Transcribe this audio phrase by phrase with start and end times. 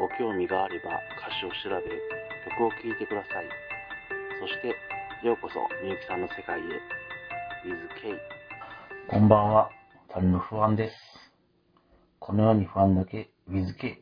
[0.00, 1.84] ご興味があれば歌詞を調べ、
[2.56, 3.48] 曲を聴いてください。
[4.40, 4.68] そして、
[5.26, 6.62] ようこそみゆきさんの世界へ。
[7.68, 8.16] WithK。
[9.10, 9.68] こんばんは、
[10.08, 10.96] 谷の不安です。
[12.18, 13.96] このように不安だけ WithK。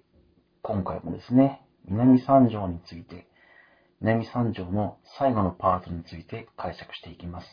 [0.63, 3.27] 今回もですね、南三条について、
[4.01, 7.47] 南三条の最後のパートについて解釈していきます。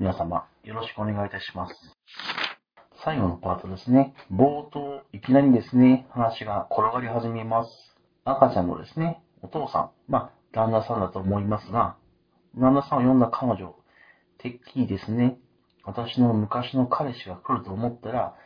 [0.00, 1.74] 皆様、よろしくお願いいたします。
[3.04, 4.14] 最後のパートですね。
[4.32, 7.70] 冒頭、いきなりですね、話が転がり始めます。
[8.24, 11.96] 赤ちゃんのですね、お父さん、まあ、旦那さんだと思いますが、
[12.56, 13.74] 旦那さんを呼んだ彼女、
[14.38, 15.36] てっきりですね、
[15.82, 18.36] 私の昔の彼氏が来ると思ったら、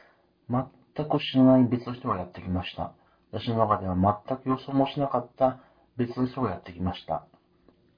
[0.48, 0.64] 全
[1.06, 2.94] く知らない別の人がやってきました。
[3.32, 5.60] 私の中では全く予想もしなかった
[5.98, 7.26] 別の人がやってきました。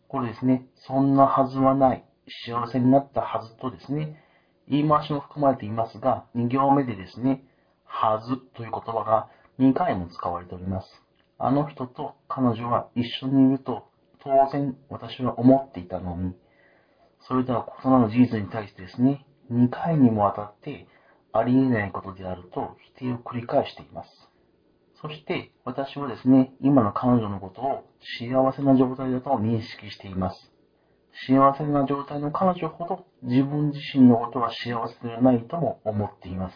[0.08, 2.04] これですね、そんなはずはない、
[2.48, 4.24] 幸せになったはずとですね、
[4.68, 7.42] 言い回しも含まれていますが、2行目でですね、
[7.84, 10.86] はずという言葉が2回も使われております。
[11.38, 13.88] あの人と彼女は一緒にいると
[14.20, 16.34] 当然私は思っていたのに、
[17.26, 20.86] それでは異なる事実に対してですね、2回にもわたって
[21.32, 24.10] ありえないことであると否定を繰り返しています。
[25.00, 27.84] そして私はですね、今の彼女のことを
[28.20, 30.52] 幸せな状態だと認識しています。
[31.26, 36.54] 幸せな状態の彼女ほど自分自身のことは幸せではないとも思っています。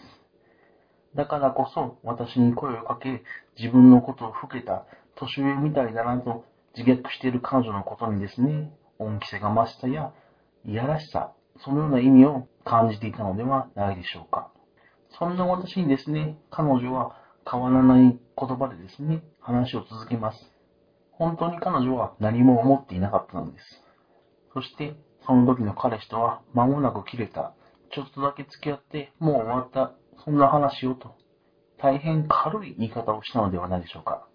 [1.14, 3.22] だからこそ私に声をかけ、
[3.58, 4.86] 自分のことを老けた
[5.16, 6.44] 年上みたいだなと
[6.76, 10.12] 自虐している彼女のことにですね、恩着せがましさや
[10.64, 11.32] いやらしさ、
[11.64, 14.50] そのような意味を感じていたのではないでしょうか。
[15.18, 17.16] そんな私にですね、彼女は
[17.50, 20.38] 変わらない言葉でですね、話を続けます。
[21.10, 23.64] 本当に彼女は何も思っていなかったのです。
[24.54, 24.94] そして、
[25.26, 27.54] その時の彼氏とは間もなく切れた。
[27.90, 29.92] ちょっとだけ付き合って、もう終わった。
[30.24, 31.14] そんな話をと。
[31.78, 34.26] 大変軽い言い方をしたのではないでしょうか。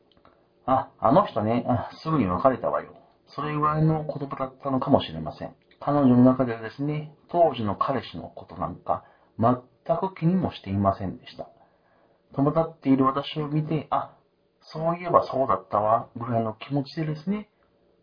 [0.65, 2.93] あ、あの人ね、あすぐに別れたわよ。
[3.27, 5.55] それぐらいの言葉だったのかもしれません。
[5.79, 9.03] 彼女の中ではですね、当時の彼氏のことなんか、
[9.39, 11.49] 全く気にもしていませんでした。
[12.35, 14.13] 友達っている私を見て、あ、
[14.61, 17.49] そういえばそうだったわ、ぐらいの気持ちでですね、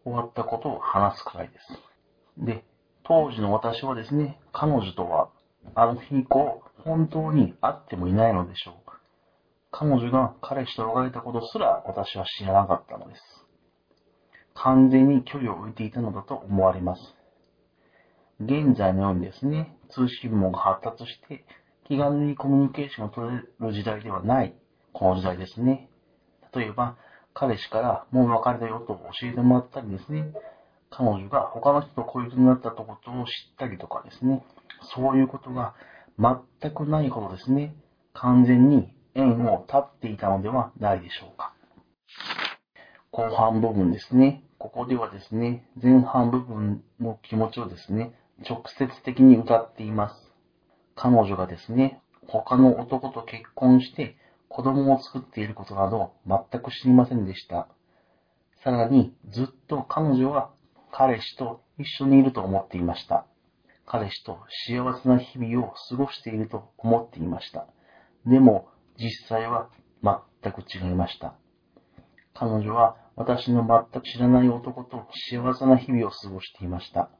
[0.05, 2.45] 終わったことを話すくらいです。
[2.45, 2.65] で、
[3.07, 5.29] 当時の私はですね、彼女とは、
[5.75, 8.99] あの日以降、本当に会ってもいないのでしょうか。
[9.71, 13.21] 彼女が彼氏と別れたことすら私は知らなかったのです。
[14.55, 17.01] 完全に距離を置いていたのだと思われます。
[18.41, 21.45] 現在のようにですね、通信網が発達して、
[21.87, 24.55] 気軽にコミュニケーションを取れる時代ではない、
[24.93, 25.91] この時代ですね。
[26.55, 26.97] 例えば、
[27.35, 30.33] 彼氏からもう別れだよと教えてもらったりですね、
[30.97, 34.45] 彼女が他の人と恋人になったことを知ったりとかですね、
[34.95, 35.75] そういうことが
[36.19, 37.75] 全くないほどですね、
[38.13, 41.53] 完全に縁を立っていたのではないでしょうか。
[43.11, 44.45] 後半部分ですね。
[44.59, 48.15] ここではですね、前半部分の気持ちをですね、
[48.49, 50.33] 直接的に歌っています。
[50.95, 54.17] 彼女がですね、他の男と結婚して
[54.49, 57.67] 子供を作っていることなど全く知りませんでした。
[58.63, 60.54] さらに、ずっと彼女は
[60.97, 63.27] 彼氏と一緒にいると思っていました。
[63.85, 64.39] 彼氏と
[64.69, 67.67] 幸せな日々を過ごしていると思っていました。
[68.25, 69.71] でも、実際は
[70.05, 71.35] 全く違いました。
[72.33, 77.11] 彼女は私の全く知らない男と幸せな日々を過ごしていました。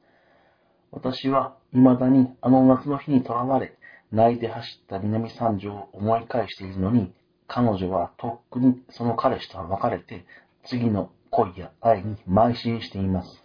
[0.93, 3.77] 私は未だにあの夏の日にとらわれ、
[4.13, 7.13] 泣いて走った南三条を思い返しているのに、
[7.49, 10.25] 彼女はとっくにその彼氏とは別れて、
[10.65, 13.44] 次の恋や愛に邁進しています。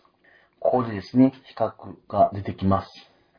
[0.59, 1.71] ここでですね、比較
[2.07, 2.89] が出てきます。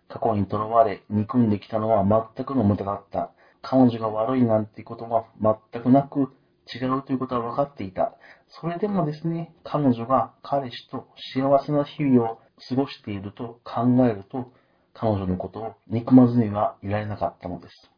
[0.08, 2.05] 過去にとらわれ、憎んできたのは
[2.37, 3.32] 全くの無駄だった。
[3.62, 5.26] 彼女が悪いなんてことは
[5.72, 6.32] 全くなく、
[6.72, 8.14] 違うということは分かっていた。
[8.49, 14.52] それでもですね、彼女が彼氏と幸せな日々を過ごしていると考えると、
[14.94, 17.90] 彼女のことを憎まずにはいられなかったのです。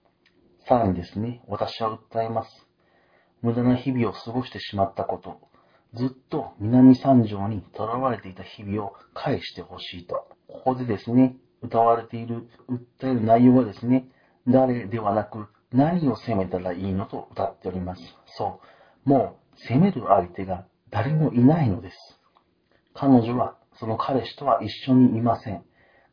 [0.67, 2.51] さらにですね、私は訴えます。
[3.41, 5.41] 無駄な日々を過ごしてしまったこと、
[5.95, 10.27] ずっと南三条に囚われていた日々を返してほしいと。
[10.49, 12.49] ここでですね、歌われている、
[13.01, 14.09] 訴える内容はですね、
[14.49, 18.03] 誰ではなく何を責めたらいいのと歌っております。
[18.37, 18.61] そ
[19.07, 19.09] う。
[19.09, 21.97] もう責める相手が誰もいないのです。
[22.95, 25.65] 彼女はその彼氏とは一緒にいません。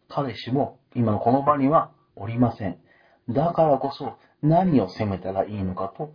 [0.08, 2.80] 彼氏も今のこの場にはおりません。
[3.30, 6.14] だからこそ何を責めたらいいのかと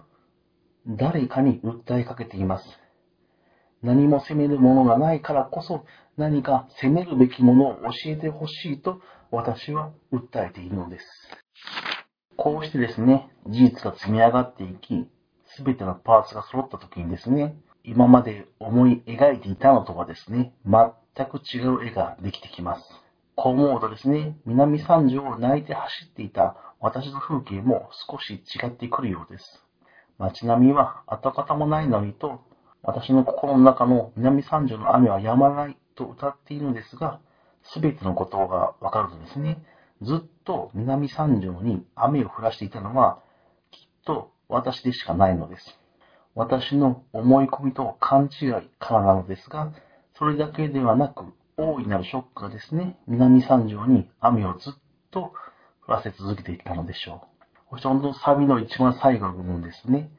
[0.87, 2.65] 誰かに訴えかけています。
[3.85, 5.85] 何も責めるものがないからこそ
[6.17, 9.01] 何か責めるべきものを教えてほしいと
[9.31, 11.07] 私は訴えているのです。
[12.39, 15.07] こうしてですね、事実が積み上がっていき、
[15.57, 22.83] すべてのパーツが揃った時にですね、今まで思い描いていたのとはですね、全く違う絵ができてきます。
[23.37, 29.45] こう思うとですね、南三条を泣いて走っていた私の風景も少し違ってくるようです。
[30.17, 32.41] 街並みは跡形もないのにと、
[32.85, 37.19] 私の心の中の南三条の雨は止まないと歌っているのですが、
[37.63, 39.65] すべてのことがわかるとですね、
[40.03, 43.21] ずっと南三条に雨を降らしていたのは、
[43.71, 45.79] きっと私でしかないのです。
[46.35, 49.73] 私の思い込みと勘違いからなのですが、
[50.19, 51.25] それだけではなく、
[51.57, 54.73] 大いなるショックがですね、南三条に雨をずっ
[55.11, 55.33] と
[55.87, 57.27] 降らせ続けていたのでしょ
[57.73, 57.81] う。
[57.81, 60.11] そのサビの一番最後の部分ですね。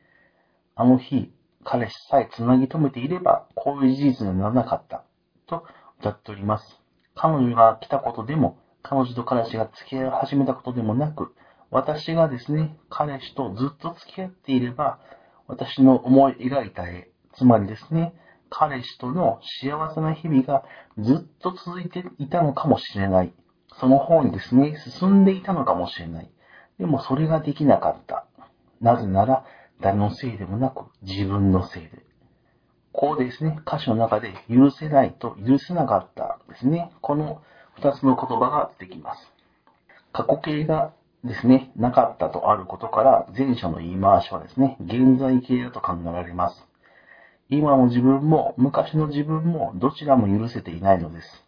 [0.76, 1.32] あの日、
[1.66, 5.04] 彼氏さえ繋ぎ止めていれば、こういう事実にならなかった。
[5.48, 5.66] と
[6.00, 6.80] 歌っております。
[7.16, 11.34] 彼女が来たことでも、彼女と彼氏が付き合い始めたことでもなく、
[11.72, 15.00] 私がですね、彼氏とずっと付き合っていれば、
[15.48, 18.14] 私の思い描いた絵、つまりですね、
[18.50, 20.64] 彼氏との幸せな日々が
[21.00, 23.34] ずっと続いていたのかもしれない。
[23.80, 26.30] その方にですね、進んでいたのかもしれない。
[26.80, 28.28] でもそれができなかった。
[28.82, 29.46] なぜなら、
[29.86, 31.92] 誰のせいでもなく自分のせいで。
[32.92, 36.92] こうですね、歌詞の中で許せないと許せなかったですね。
[37.02, 37.44] この
[37.76, 39.32] 二つの言葉が出てきます。
[40.12, 40.92] 過去形が
[41.24, 46.68] ですね、なかったとあることから、前者の言い回しはですね、現在形だと考えられます。
[47.50, 51.46] 今の自分も昔の自分もどちらも許せていないのです。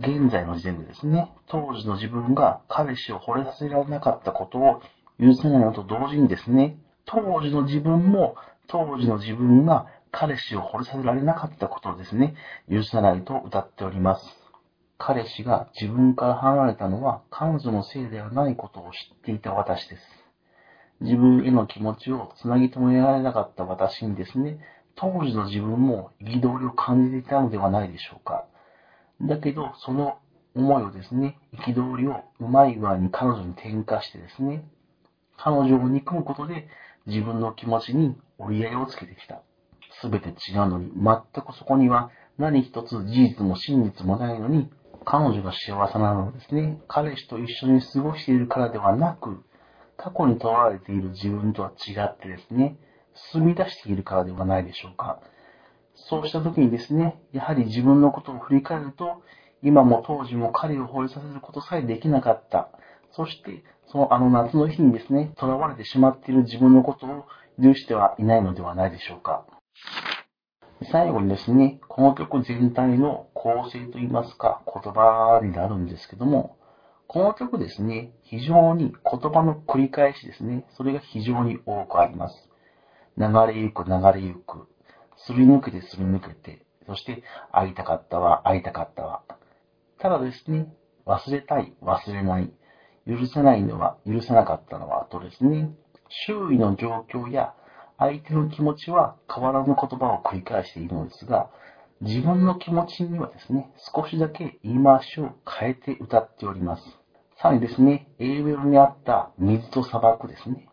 [0.00, 4.82] 現在の時点でですね、当時の自分が彼氏を惚れさせられなかったことを
[5.20, 8.36] 許せないのと同時にですね、当時の自分も
[8.68, 12.34] 当時の自分が彼氏を惚れさせられなかったことをですね、
[12.70, 14.22] 許さないと歌っております。
[14.98, 20.02] 彼氏が自分から離れたのは彼女のせいではないことを知っていた私です。
[21.00, 24.58] 自分への気持ちをつなぎ止められなかった私にですね、
[24.94, 28.46] 当時の自分も憤りを感じていたのではないでしょうか。
[29.20, 30.18] だけど、その
[30.54, 34.64] 思いをですね、憤りをうまい具合に彼女に転嫁してですね、
[35.36, 36.66] 彼女を憎むことで
[37.06, 39.42] 自分の気持ちに折り合いをつけてきた。
[40.00, 44.70] すべて違うのに、全くそこには何一つ事実も真実もないのに、
[45.04, 49.44] 彼女が幸せなのはですね、彼氏と一緒に過ごしているからではなく、
[49.96, 52.76] 過去にとらわれている自分とは違ってですね、
[53.32, 55.20] 進み出しているからではないでしょうか。
[55.94, 59.22] そうした時にですね、やはり自分のことを振り返ると、
[59.62, 62.68] 今も当時も彼を惚れさせることさえできなかった。
[63.16, 67.24] そして、そのあの夏の日にですね、囚われてしまっている自分のことを
[67.62, 69.46] 許してはいないのではないでしょうか。
[70.92, 76.58] 最後にですね、この曲全体の構成といいますか、言葉になるんですけども、
[77.08, 82.50] この曲ですね、非常に言葉の繰り返しですね、それが非常に多くあります。
[83.16, 84.68] 流れゆく流れゆく、
[85.16, 89.22] すり抜けてすり抜けて、そして会いたかったわ、会いたかったわ。
[89.98, 90.68] ただですね、
[91.06, 92.52] 忘れたい、忘れない、
[93.06, 95.70] 許せないのは、許せなかったのは、とですね、
[96.08, 97.54] 周囲の状況や
[97.98, 101.50] 相手の気持ちは変わらぬ言葉を繰り返しているのですが、
[102.00, 106.82] 自分の気持ちにはですね、少しだけ言い回しを変えて歌っております。
[107.38, 110.68] さらにですね、英語にあった水と砂漠ですね。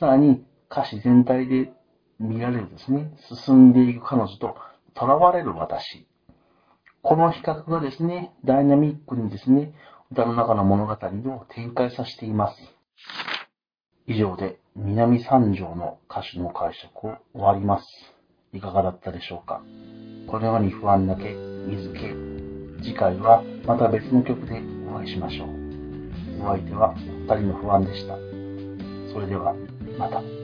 [0.00, 1.72] さらに歌詞全体で
[2.18, 3.12] 見られるですね、
[3.44, 4.56] 進んでいく彼女と
[4.98, 6.06] 囚われる私。
[7.02, 9.74] この比較がですね、ダイナミックにですね、
[10.12, 12.54] 歌の中の物語を展開させています。
[14.06, 17.86] 以上で南三条の歌詞の解釈を終わります。
[18.52, 19.62] いかがだったでしょうか？
[20.26, 21.32] このように不安だけ、
[21.66, 22.82] 水気。
[22.82, 24.60] 次回はまた別の曲で
[24.92, 25.48] お会いしましょう。
[26.42, 28.14] お相手は二人の不安でした。
[29.14, 29.54] それでは、
[29.98, 30.41] また。